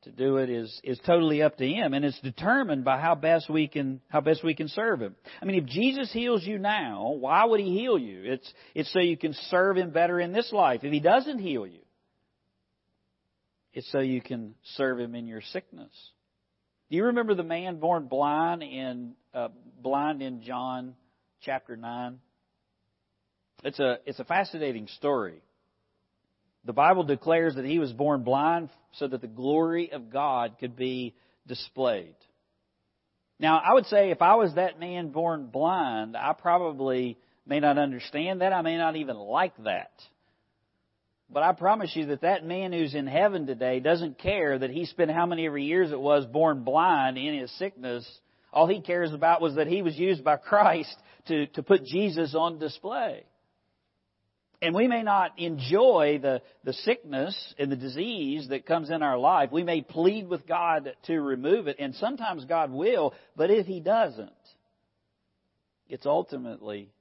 [0.03, 3.49] to do it is is totally up to him and it's determined by how best
[3.49, 5.15] we can how best we can serve him.
[5.41, 8.21] I mean if Jesus heals you now, why would he heal you?
[8.23, 10.81] It's it's so you can serve him better in this life.
[10.83, 11.81] If he doesn't heal you,
[13.73, 15.91] it's so you can serve him in your sickness.
[16.89, 19.49] Do you remember the man born blind in uh,
[19.81, 20.95] blind in John
[21.41, 22.19] chapter nine?
[23.63, 25.41] It's a it's a fascinating story.
[26.65, 30.75] The Bible declares that he was born blind so that the glory of God could
[30.75, 31.15] be
[31.47, 32.15] displayed.
[33.39, 37.77] Now, I would say if I was that man born blind, I probably may not
[37.77, 38.51] understand that.
[38.51, 39.91] I may not even like that.
[41.31, 44.85] But I promise you that that man who's in heaven today doesn't care that he
[44.85, 48.05] spent how many every years it was born blind in his sickness.
[48.51, 50.95] All he cares about was that he was used by Christ
[51.27, 53.23] to, to put Jesus on display.
[54.61, 59.17] And we may not enjoy the, the sickness and the disease that comes in our
[59.17, 59.51] life.
[59.51, 63.79] We may plead with God to remove it, and sometimes God will, but if He
[63.79, 64.31] doesn't,
[65.87, 66.91] it's ultimately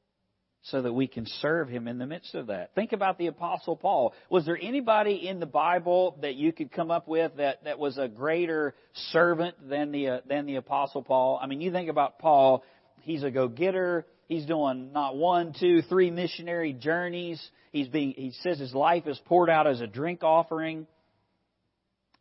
[0.62, 2.74] so that we can serve him in the midst of that.
[2.74, 4.12] Think about the apostle Paul.
[4.28, 7.96] Was there anybody in the Bible that you could come up with that, that was
[7.96, 8.74] a greater
[9.12, 11.38] servant than the, uh, than the apostle Paul?
[11.40, 12.64] I mean, you think about Paul,
[13.02, 14.04] he's a go-getter.
[14.28, 17.42] He's doing not one, two, three missionary journeys.
[17.72, 20.86] He's being, he says his life is poured out as a drink offering.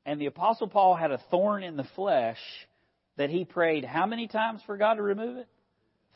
[0.05, 2.39] And the apostle Paul had a thorn in the flesh
[3.17, 5.47] that he prayed how many times for God to remove it?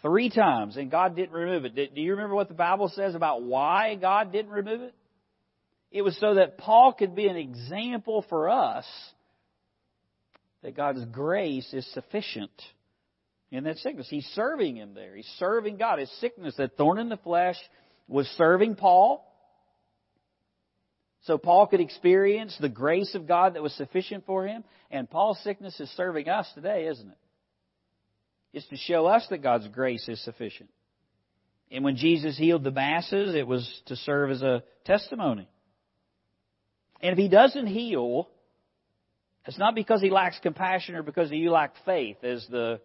[0.01, 1.75] Three times, and God didn't remove it.
[1.75, 4.95] Do you remember what the Bible says about why God didn't remove it?
[5.91, 8.85] It was so that Paul could be an example for us
[10.63, 12.51] that God's grace is sufficient
[13.51, 14.07] in that sickness.
[14.09, 15.15] He's serving him there.
[15.15, 15.99] He's serving God.
[15.99, 17.57] His sickness, that thorn in the flesh,
[18.07, 19.27] was serving Paul.
[21.23, 24.63] So Paul could experience the grace of God that was sufficient for him.
[24.89, 27.17] And Paul's sickness is serving us today, isn't it?
[28.53, 28.57] it?
[28.57, 30.69] is to show us that God's grace is sufficient.
[31.71, 35.47] And when Jesus healed the masses, it was to serve as a testimony.
[37.01, 38.29] And if he doesn't heal,
[39.45, 42.81] it's not because he lacks compassion or because you lack faith, as the,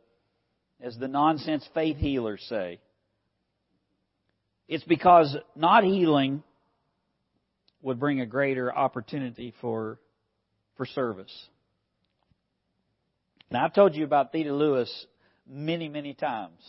[0.80, 2.80] as the nonsense faith healers say.
[4.68, 6.42] It's because not healing
[7.82, 10.00] would bring a greater opportunity for,
[10.76, 11.32] for service.
[13.50, 15.06] Now, I've told you about Theda Lewis
[15.48, 16.60] many, many times.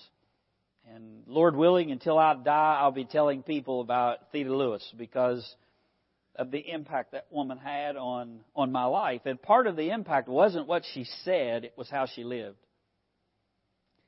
[0.94, 5.56] And Lord willing, until I die, I'll be telling people about Theda Lewis because
[6.36, 9.22] of the impact that woman had on, on my life.
[9.26, 12.58] And part of the impact wasn't what she said, it was how she lived.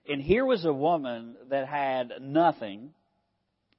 [0.09, 2.89] And here was a woman that had nothing.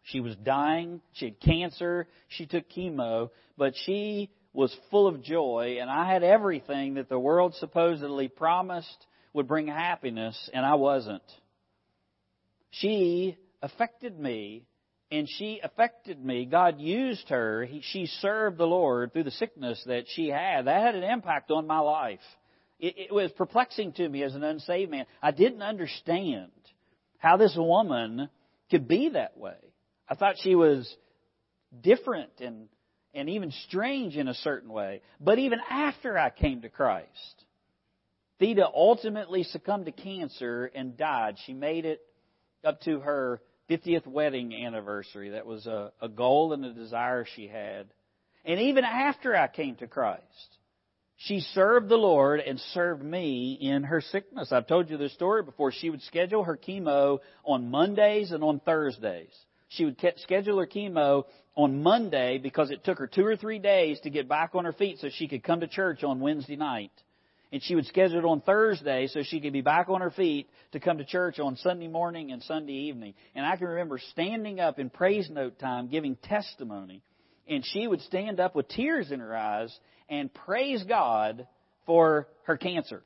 [0.04, 1.00] She was dying.
[1.12, 2.06] She had cancer.
[2.28, 3.30] She took chemo.
[3.58, 5.78] But she was full of joy.
[5.80, 11.22] And I had everything that the world supposedly promised would bring happiness, and I wasn't.
[12.70, 14.64] She affected me,
[15.10, 16.46] and she affected me.
[16.46, 17.64] God used her.
[17.64, 20.66] He, she served the Lord through the sickness that she had.
[20.66, 22.20] That had an impact on my life.
[22.80, 25.06] It, it was perplexing to me as an unsaved man.
[25.22, 26.50] I didn't understand
[27.18, 28.28] how this woman
[28.70, 29.56] could be that way.
[30.08, 30.92] I thought she was
[31.78, 32.68] different and,
[33.14, 35.02] and even strange in a certain way.
[35.20, 37.44] But even after I came to Christ,
[38.38, 41.36] Theda ultimately succumbed to cancer and died.
[41.44, 42.00] She made it
[42.64, 45.30] up to her 50th wedding anniversary.
[45.30, 47.88] That was a, a goal and a desire she had.
[48.44, 50.56] And even after I came to Christ,
[51.22, 54.52] she served the Lord and served me in her sickness.
[54.52, 55.70] I've told you this story before.
[55.70, 59.34] She would schedule her chemo on Mondays and on Thursdays.
[59.68, 64.00] She would schedule her chemo on Monday because it took her two or three days
[64.00, 66.92] to get back on her feet so she could come to church on Wednesday night.
[67.52, 70.48] And she would schedule it on Thursday so she could be back on her feet
[70.72, 73.12] to come to church on Sunday morning and Sunday evening.
[73.34, 77.02] And I can remember standing up in praise note time giving testimony.
[77.46, 79.78] And she would stand up with tears in her eyes
[80.10, 81.46] and praise God
[81.86, 83.02] for her cancer.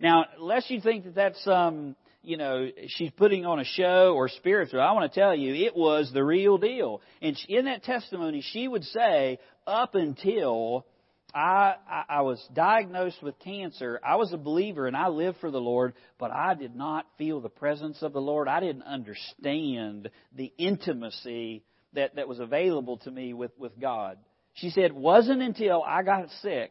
[0.00, 4.28] Now, lest you think that that's um, you know, she's putting on a show or
[4.28, 7.00] spiritual, I want to tell you, it was the real deal.
[7.20, 10.86] And in that testimony, she would say, up until
[11.34, 15.50] I, I, I was diagnosed with cancer, I was a believer and I lived for
[15.50, 18.48] the Lord, but I did not feel the presence of the Lord.
[18.48, 21.64] I didn't understand the intimacy
[21.94, 24.18] that, that was available to me with, with God.
[24.54, 26.70] She said, wasn't until I got sick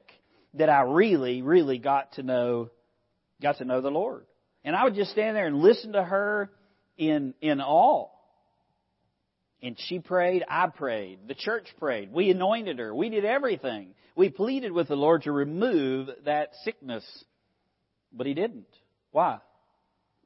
[0.54, 2.70] that I really, really got to know,
[3.41, 4.26] got to know the Lord.
[4.63, 6.52] And I would just stand there and listen to her
[6.98, 8.10] in, in awe.
[9.63, 13.94] And she prayed, I prayed, the church prayed, we anointed her, we did everything.
[14.15, 17.06] We pleaded with the Lord to remove that sickness,
[18.12, 18.65] but He didn't.
[19.12, 19.39] Why?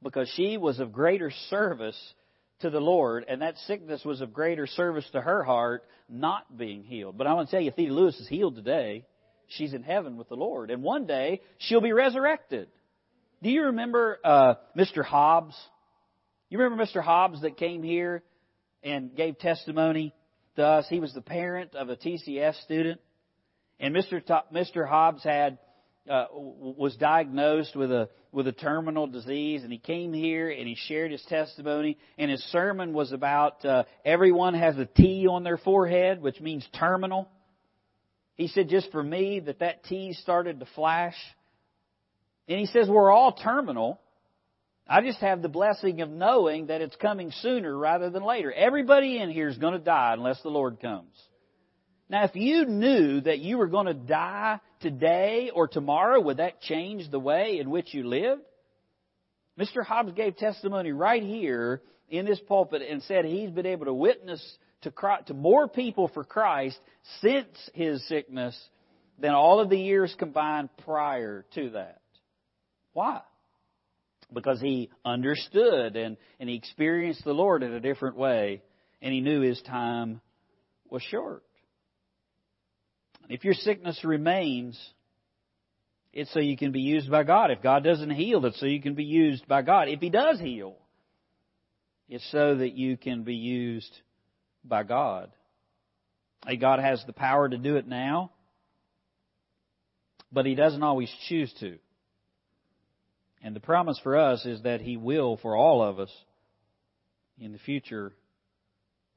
[0.02, 2.00] Because she was of greater service
[2.66, 6.84] to the Lord, and that sickness was of greater service to her heart, not being
[6.84, 7.16] healed.
[7.16, 9.06] But I want to tell you, Theda Lewis is healed today.
[9.48, 12.68] She's in heaven with the Lord, and one day she'll be resurrected.
[13.44, 15.06] Do you remember uh, Mr.
[15.06, 15.56] Hobbs?
[16.50, 17.04] You remember Mr.
[17.04, 18.24] Hobbs that came here
[18.84, 20.16] and gave testimony
[20.56, 20.88] to us?
[20.90, 23.00] He was the parent of a TCS student,
[23.80, 24.24] and Mr.
[24.52, 24.90] Mr.
[24.90, 25.60] Hobbs had
[26.10, 30.76] uh, was diagnosed with a with a terminal disease, and he came here and he
[30.76, 31.98] shared his testimony.
[32.18, 36.68] And his sermon was about uh, everyone has a T on their forehead, which means
[36.78, 37.30] terminal.
[38.36, 41.16] He said, just for me, that that T started to flash.
[42.48, 44.00] And he says, we're all terminal.
[44.88, 48.52] I just have the blessing of knowing that it's coming sooner rather than later.
[48.52, 51.16] Everybody in here is going to die unless the Lord comes.
[52.10, 56.62] Now, if you knew that you were going to die today or tomorrow, would that
[56.62, 58.42] change the way in which you lived?
[59.60, 59.84] Mr.
[59.84, 64.58] Hobbs gave testimony right here in this pulpit and said he's been able to witness
[64.82, 66.78] to, Christ, to more people for Christ
[67.22, 68.56] since his sickness
[69.18, 72.02] than all of the years combined prior to that.
[72.94, 73.22] Why?
[74.32, 78.62] Because he understood and, and he experienced the Lord in a different way
[79.02, 80.22] and he knew his time
[80.90, 81.44] was short.
[83.30, 84.80] If your sickness remains,
[86.14, 87.52] it's so you can be used by God.
[87.52, 89.90] If God doesn't heal, it's so you can be used by God.
[89.90, 90.76] If He does heal,
[92.08, 93.92] it's so that you can be used
[94.64, 95.32] by God.
[96.46, 98.32] Hey, God has the power to do it now,
[100.32, 101.78] but He doesn't always choose to.
[103.44, 106.12] And the promise for us is that He will for all of us
[107.40, 108.14] in the future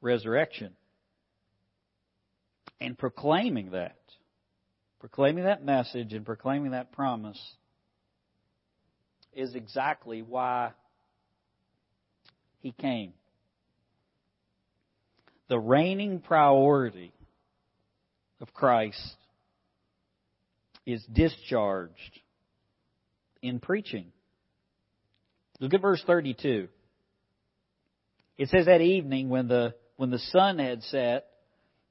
[0.00, 0.74] resurrection
[2.80, 3.98] and proclaiming that,
[5.00, 7.40] proclaiming that message and proclaiming that promise
[9.32, 10.72] is exactly why
[12.60, 13.12] he came.
[15.48, 17.12] The reigning priority
[18.40, 19.16] of Christ
[20.84, 22.20] is discharged
[23.42, 24.12] in preaching.
[25.60, 26.68] Look at verse 32.
[28.36, 31.27] It says that evening when the, when the sun had set,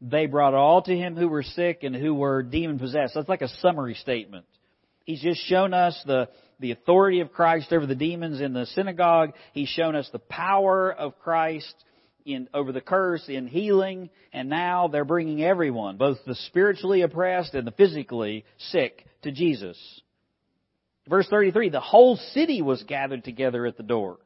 [0.02, 3.14] they brought all to him who were sick and who were demon possessed.
[3.16, 4.46] That's like a summary statement.
[5.06, 6.30] He's just shown us the,
[6.60, 9.34] the authority of Christ over the demons in the synagogue.
[9.54, 11.74] He's shown us the power of Christ
[12.26, 14.10] in, over the curse in healing.
[14.34, 19.78] And now they're bringing everyone, both the spiritually oppressed and the physically sick, to Jesus.
[21.10, 24.18] Verse 33, the whole city was gathered together at the door.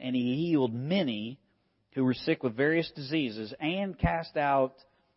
[0.00, 1.38] And he healed many
[1.94, 4.74] who were sick with various diseases and cast out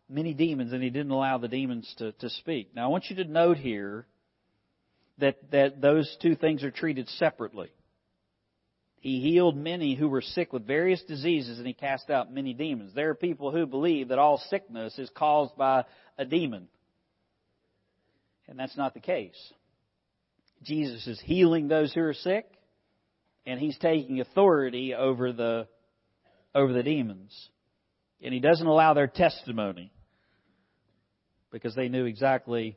[0.08, 2.74] many demons, and he didn't allow the demons to, to speak.
[2.74, 4.06] Now, I want you to note here
[5.18, 7.70] that, that those two things are treated separately.
[9.00, 12.92] He healed many who were sick with various diseases, and he cast out many demons.
[12.94, 15.84] There are people who believe that all sickness is caused by
[16.18, 16.68] a demon.
[18.48, 19.36] And that's not the case.
[20.62, 22.46] Jesus is healing those who are sick,
[23.44, 25.68] and he's taking authority over the
[26.56, 27.32] over the demons.
[28.22, 29.92] And he doesn't allow their testimony
[31.52, 32.76] because they knew exactly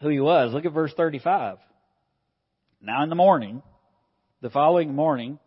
[0.00, 0.54] who he was.
[0.54, 1.58] Look at verse 35.
[2.80, 3.62] Now in the morning,
[4.40, 5.38] the following morning,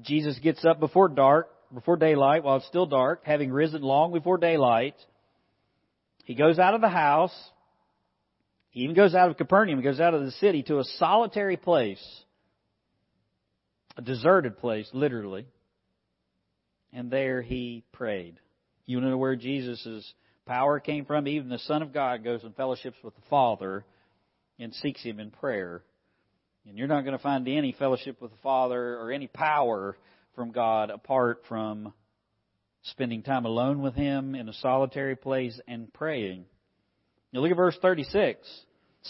[0.00, 4.38] Jesus gets up before dark, before daylight, while it's still dark, having risen long before
[4.38, 4.94] daylight.
[6.24, 7.34] He goes out of the house.
[8.70, 11.56] He even goes out of Capernaum, he goes out of the city to a solitary
[11.56, 12.04] place,
[13.96, 15.46] a deserted place, literally.
[16.92, 18.38] And there he prayed.
[18.86, 20.14] You know where Jesus'
[20.46, 21.26] power came from?
[21.26, 23.84] Even the Son of God goes and fellowships with the Father
[24.58, 25.82] and seeks Him in prayer.
[26.66, 29.96] And you're not going to find any fellowship with the Father or any power
[30.34, 31.92] from God apart from
[32.82, 36.44] spending time alone with Him in a solitary place and praying.
[37.32, 38.46] Now look at verse 36.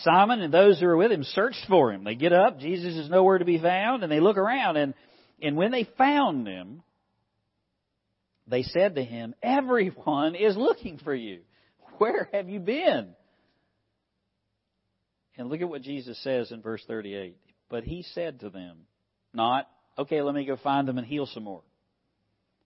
[0.02, 2.04] Simon and those who are with him searched for him.
[2.04, 4.94] They get up, Jesus is nowhere to be found, and they look around, and,
[5.40, 6.82] and when they found him,
[8.46, 11.40] they said to him, Everyone is looking for you.
[11.98, 13.14] Where have you been?
[15.38, 17.36] And look at what Jesus says in verse 38.
[17.68, 18.78] But he said to them,
[19.34, 19.68] Not,
[19.98, 21.62] okay, let me go find them and heal some more.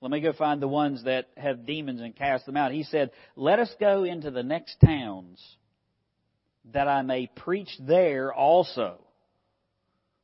[0.01, 2.72] Let me go find the ones that have demons and cast them out.
[2.72, 5.43] He said, Let us go into the next towns
[6.72, 8.99] that I may preach there also,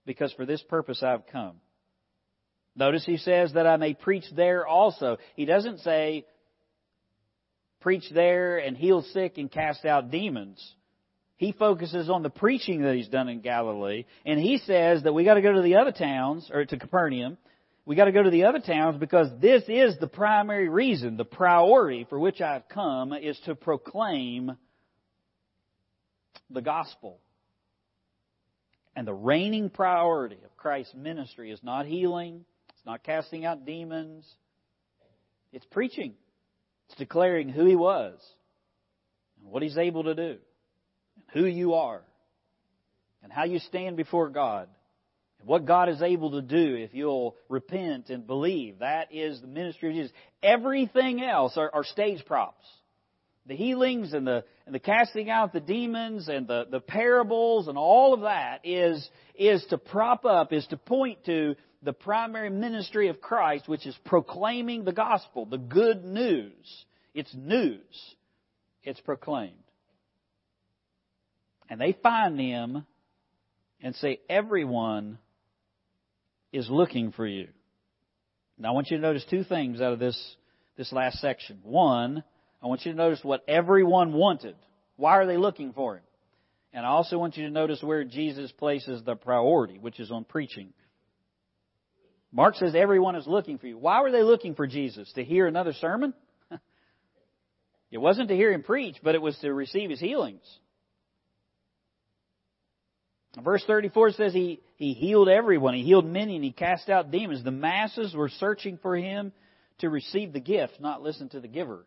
[0.05, 1.57] because for this purpose I've come.
[2.77, 5.17] Notice he says that I may preach there also.
[5.35, 6.27] He doesn't say
[7.81, 10.75] preach there and heal sick and cast out demons.
[11.37, 15.25] He focuses on the preaching that he's done in Galilee, and he says that we
[15.25, 17.37] got to go to the other towns, or to Capernaum.
[17.85, 21.25] We got to go to the other towns because this is the primary reason, the
[21.25, 24.57] priority for which I've come is to proclaim
[26.51, 27.21] the gospel.
[28.97, 32.45] And the reigning priority of Christ's ministry is not healing,
[32.87, 34.25] not casting out demons.
[35.53, 36.15] It's preaching.
[36.89, 38.15] It's declaring who He was
[39.41, 40.39] and what He's able to do,
[41.17, 42.03] and who you are,
[43.23, 44.69] and how you stand before God,
[45.41, 48.79] and what God is able to do if you'll repent and believe.
[48.79, 50.13] That is the ministry of Jesus.
[50.43, 52.65] Everything else are, are stage props.
[53.47, 57.79] The healings and the and the casting out the demons and the, the parables and
[57.79, 63.09] all of that is is to prop up, is to point to the primary ministry
[63.09, 66.85] of Christ, which is proclaiming the gospel, the good news.
[67.15, 68.15] It's news.
[68.83, 69.55] It's proclaimed.
[71.69, 72.87] And they find him
[73.81, 75.19] and say, Everyone
[76.53, 77.49] is looking for you.
[78.59, 80.37] Now I want you to notice two things out of this,
[80.77, 81.59] this last section.
[81.63, 82.25] One,
[82.63, 84.57] I want you to notice what everyone wanted.
[84.97, 86.03] Why are they looking for him?
[86.73, 90.25] And I also want you to notice where Jesus places the priority, which is on
[90.25, 90.73] preaching.
[92.33, 93.79] Mark says everyone is looking for you.
[93.79, 95.11] Why were they looking for Jesus?
[95.15, 96.13] To hear another sermon?
[97.91, 100.43] it wasn't to hear him preach, but it was to receive his healings.
[103.43, 105.75] Verse 34 says he, he healed everyone.
[105.75, 107.45] He healed many and he cast out demons.
[107.45, 109.33] The masses were searching for him
[109.79, 111.85] to receive the gift, not listen to the giver.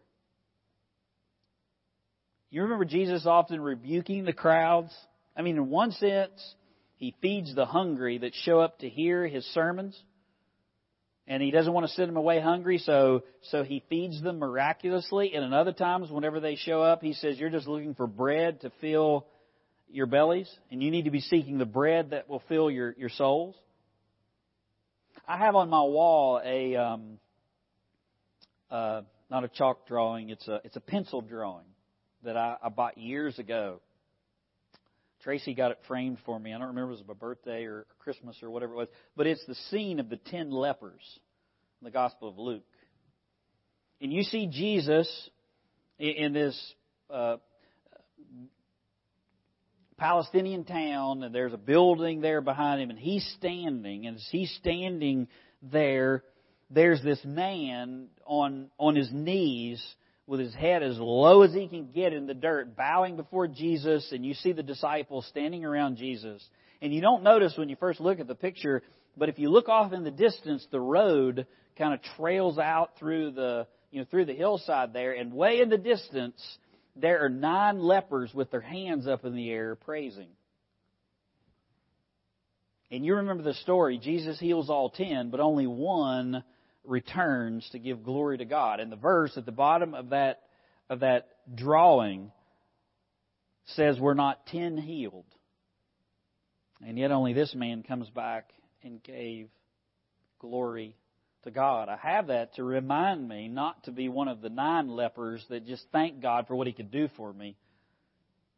[2.52, 4.94] You remember Jesus often rebuking the crowds?
[5.36, 6.56] I mean, in one sense,
[6.98, 10.00] he feeds the hungry that show up to hear his sermons
[11.30, 15.36] and he doesn't want to send them away hungry, so so he feeds them miraculously.
[15.36, 18.62] And in other times, whenever they show up, he says, "You're just looking for bread
[18.62, 19.28] to fill
[19.92, 23.10] your bellies, and you need to be seeking the bread that will fill your your
[23.10, 23.56] souls."
[25.28, 27.20] I have on my wall a um,
[28.72, 31.68] uh, not a chalk drawing; it's a it's a pencil drawing
[32.24, 33.82] that I, I bought years ago.
[35.24, 36.54] Tracy got it framed for me.
[36.54, 39.28] I don't remember if it was my birthday or Christmas or whatever it was, but
[39.28, 41.02] it's the scene of the ten lepers
[41.82, 42.64] in the Gospel of Luke.
[44.02, 45.30] And you see Jesus
[45.98, 46.74] in this
[47.10, 47.38] uh,
[49.98, 54.52] Palestinian town, and there's a building there behind him, and he's standing, and as he's
[54.62, 55.28] standing
[55.62, 56.24] there,
[56.70, 59.84] there's this man on on his knees
[60.30, 64.12] with his head as low as he can get in the dirt, bowing before Jesus,
[64.12, 66.48] and you see the disciples standing around Jesus.
[66.84, 68.84] And you don't notice when you first look at the picture,
[69.18, 71.48] but if you look off in the distance, the road
[71.80, 75.70] kind of trails out through the, you know, through the hillside there, and way in
[75.70, 76.40] the distance,
[76.96, 80.30] there are nine lepers with their hands up in the air praising.
[82.92, 83.98] And you remember the story.
[83.98, 86.44] Jesus heals all ten, but only one
[86.84, 88.80] returns to give glory to God.
[88.80, 90.42] And the verse at the bottom of that,
[90.90, 92.32] of that drawing
[93.76, 95.26] says we're not ten healed.
[96.86, 98.52] And yet only this man comes back
[98.84, 99.50] and gave
[100.40, 100.96] glory
[101.44, 101.90] to God.
[101.90, 105.66] I have that to remind me not to be one of the nine lepers that
[105.66, 107.56] just thank God for what he could do for me,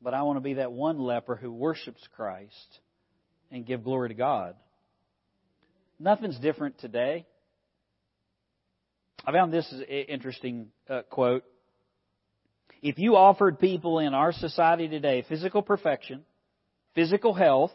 [0.01, 2.79] but I want to be that one leper who worships Christ
[3.51, 4.55] and give glory to God.
[5.99, 7.25] Nothing's different today.
[9.25, 11.43] I found this is an interesting uh, quote.
[12.81, 16.23] If you offered people in our society today physical perfection,
[16.95, 17.71] physical health,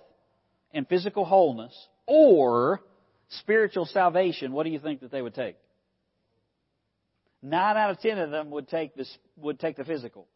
[0.73, 1.73] and physical wholeness,
[2.07, 2.81] or
[3.29, 5.57] spiritual salvation, what do you think that they would take?
[7.43, 10.27] Nine out of ten of them would take this would take the physical.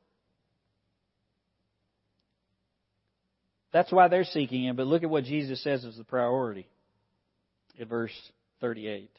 [3.73, 4.77] That's why they're seeking him.
[4.77, 6.69] But look at what Jesus says is the priority
[7.77, 8.13] in verse
[8.61, 9.11] 38.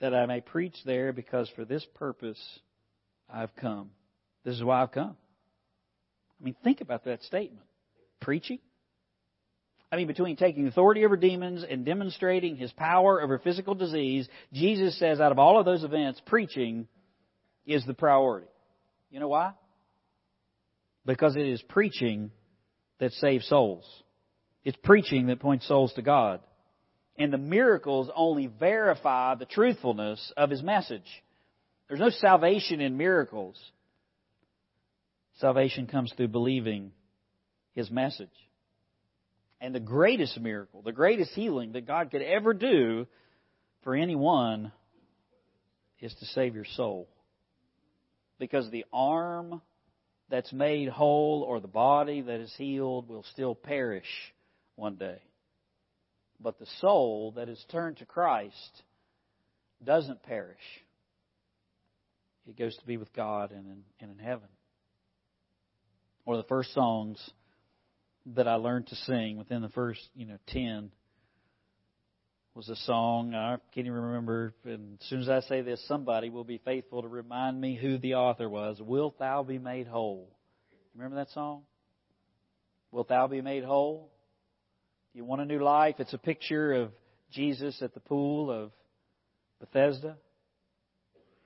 [0.00, 2.40] That I may preach there because for this purpose
[3.32, 3.90] I've come.
[4.44, 5.16] This is why I've come.
[6.40, 7.66] I mean, think about that statement.
[8.20, 8.58] Preaching?
[9.90, 14.98] I mean, between taking authority over demons and demonstrating his power over physical disease, Jesus
[14.98, 16.88] says out of all of those events, preaching
[17.64, 18.48] is the priority.
[19.10, 19.52] You know why?
[21.04, 22.30] Because it is preaching
[22.98, 23.84] that saves souls.
[24.64, 26.40] It's preaching that points souls to God.
[27.18, 31.06] And the miracles only verify the truthfulness of his message.
[31.88, 33.56] There's no salvation in miracles.
[35.40, 36.92] Salvation comes through believing
[37.74, 38.28] his message.
[39.60, 43.06] And the greatest miracle, the greatest healing that God could ever do
[43.82, 44.72] for anyone
[46.00, 47.08] is to save your soul.
[48.38, 49.62] Because the arm
[50.28, 54.04] that's made whole or the body that is healed will still perish
[54.74, 55.22] one day.
[56.40, 58.82] But the soul that is turned to Christ
[59.84, 60.56] doesn't perish.
[62.46, 64.48] It goes to be with God and in, and in heaven.
[66.24, 67.18] One of the first songs
[68.34, 70.90] that I learned to sing within the first, you know, 10
[72.54, 73.34] was a song.
[73.34, 74.54] I can't even remember.
[74.64, 77.98] And as soon as I say this, somebody will be faithful to remind me who
[77.98, 78.80] the author was.
[78.80, 80.30] Wilt thou be made whole?
[80.94, 81.62] Remember that song?
[82.90, 84.10] Wilt thou be made whole?
[85.16, 85.94] You want a new life?
[85.98, 86.90] It's a picture of
[87.32, 88.70] Jesus at the pool of
[89.60, 90.18] Bethesda.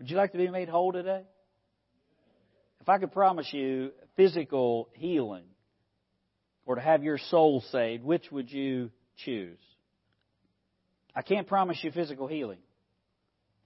[0.01, 1.23] Would you like to be made whole today?
[2.81, 5.45] If I could promise you physical healing,
[6.66, 8.91] or to have your soul saved, which would you
[9.25, 9.61] choose?
[11.14, 12.59] I can't promise you physical healing.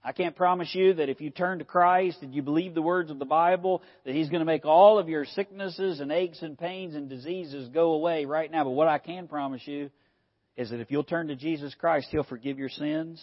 [0.05, 3.09] I can't promise you that if you turn to Christ and you believe the words
[3.09, 6.55] of the Bible, that He's going to make all of your sicknesses and aches and
[6.55, 8.63] pains and diseases go away right now.
[8.63, 9.89] But what I can promise you
[10.55, 13.19] is that if you'll turn to Jesus Christ, He'll forgive your sins.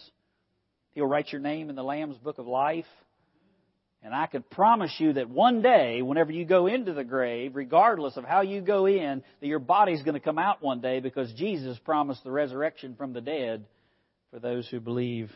[0.95, 2.85] He'll write your name in the Lamb's Book of Life.
[4.03, 8.17] And I can promise you that one day, whenever you go into the grave, regardless
[8.17, 11.33] of how you go in, that your body's going to come out one day because
[11.35, 13.67] Jesus promised the resurrection from the dead
[14.33, 15.31] for those who believe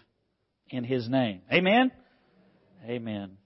[0.70, 1.42] in His name.
[1.52, 1.90] Amen?
[2.84, 3.36] Amen.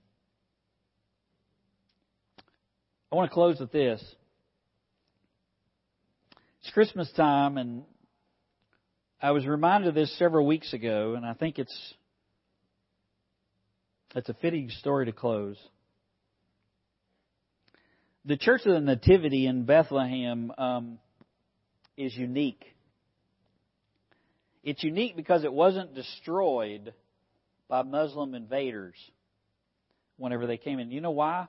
[3.12, 4.02] I want to close with this.
[6.62, 7.82] It's Christmas time, and
[9.20, 11.94] I was reminded of this several weeks ago, and I think it's
[14.14, 15.56] it's a fitting story to close.
[18.24, 20.98] The Church of the Nativity in Bethlehem um,
[21.96, 22.64] is unique.
[24.62, 26.92] It's unique because it wasn't destroyed
[27.70, 28.96] by Muslim invaders
[30.18, 30.90] whenever they came in.
[30.90, 31.48] You know why?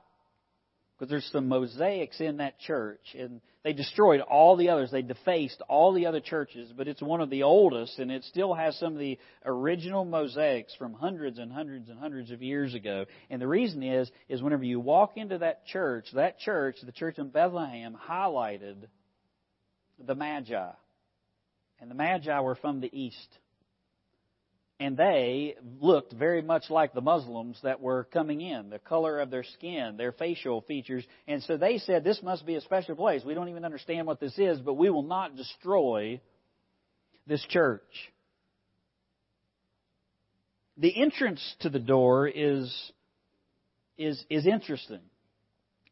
[0.96, 4.92] Because there's some mosaics in that church, and they destroyed all the others.
[4.92, 8.54] They defaced all the other churches, but it's one of the oldest, and it still
[8.54, 13.04] has some of the original mosaics from hundreds and hundreds and hundreds of years ago.
[13.28, 17.18] And the reason is, is whenever you walk into that church, that church, the church
[17.18, 18.86] in Bethlehem, highlighted
[19.98, 20.70] the Magi.
[21.80, 23.38] And the Magi were from the east
[24.82, 29.30] and they looked very much like the Muslims that were coming in, the color of
[29.30, 31.04] their skin, their facial features.
[31.28, 33.22] And so they said, This must be a special place.
[33.24, 36.20] We don't even understand what this is, but we will not destroy
[37.28, 37.80] this church.
[40.78, 42.74] The entrance to the door is,
[43.96, 44.98] is, is interesting.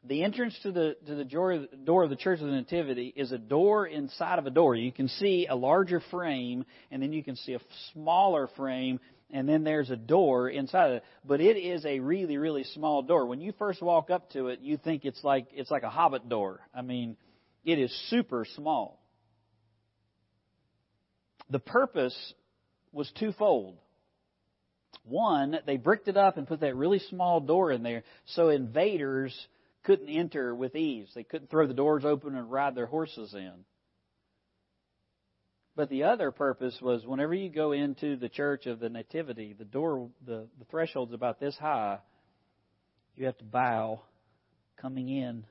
[0.05, 3.39] The entrance to the to the door of the Church of the Nativity is a
[3.39, 4.75] door inside of a door.
[4.75, 7.61] You can see a larger frame, and then you can see a
[7.93, 8.99] smaller frame,
[9.31, 11.05] and then there's a door inside of it.
[11.23, 13.27] But it is a really really small door.
[13.27, 16.31] When you first walk up to it, you think it's like it's like a hobbit
[16.31, 16.61] door.
[16.75, 17.19] I mean,
[17.63, 19.03] it is super small.
[21.51, 22.17] The purpose
[22.91, 23.77] was twofold.
[25.05, 29.35] One, they bricked it up and put that really small door in there so invaders
[29.85, 31.11] couldn't enter with ease.
[31.15, 33.65] They couldn't throw the doors open and ride their horses in.
[35.77, 39.65] But the other purpose was whenever you go into the church of the Nativity, the
[39.65, 41.99] door, the, the threshold's about this high.
[43.17, 44.03] You have to bow
[44.77, 45.47] coming in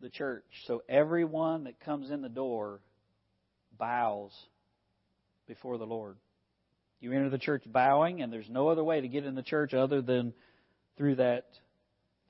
[0.00, 0.44] the church.
[0.66, 2.80] So everyone that comes in the door
[3.78, 4.32] bows
[5.46, 6.16] before the Lord.
[7.00, 9.72] You enter the church bowing, and there's no other way to get in the church
[9.72, 10.34] other than
[10.96, 11.46] through that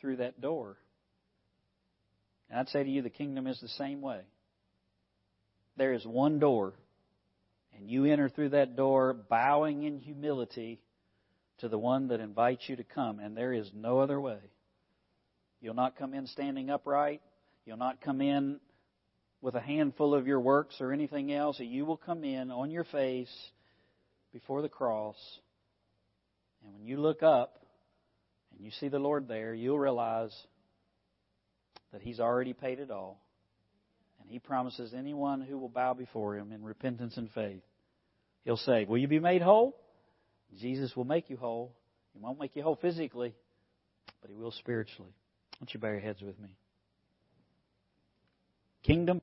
[0.01, 0.77] through that door.
[2.49, 4.21] And I'd say to you, the kingdom is the same way.
[5.77, 6.75] There is one door,
[7.77, 10.81] and you enter through that door bowing in humility
[11.59, 14.39] to the one that invites you to come, and there is no other way.
[15.61, 17.21] You'll not come in standing upright.
[17.65, 18.59] You'll not come in
[19.43, 21.61] with a handful of your works or anything else.
[21.61, 23.33] You will come in on your face
[24.33, 25.17] before the cross.
[26.65, 27.60] And when you look up
[28.61, 30.37] and you see the Lord there, you'll realize
[31.95, 33.19] that He's already paid it all.
[34.21, 37.63] And He promises anyone who will bow before Him in repentance and faith,
[38.45, 39.75] He'll say, Will you be made whole?
[40.61, 41.73] Jesus will make you whole.
[42.13, 43.35] He won't make you whole physically,
[44.21, 45.15] but He will spiritually.
[45.53, 46.51] Why don't you bow your heads with me?
[48.83, 49.19] Kingdom